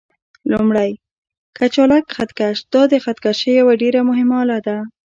لومړی: 0.51 0.91
کچالک 1.57 2.05
خط 2.15 2.31
کش: 2.39 2.57
دا 2.73 2.81
د 2.91 2.93
خط 3.03 3.17
کشۍ 3.25 3.51
یوه 3.61 3.73
ډېره 3.81 3.99
مهمه 4.09 4.35
آله 4.43 4.59
ده. 4.67 4.77